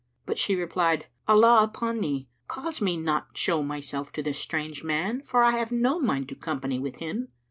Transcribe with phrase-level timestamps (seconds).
[0.25, 5.21] But she replied, "Allah upon thee, cause me not show myself to this strange man,
[5.21, 7.27] for I have no mind to company with him."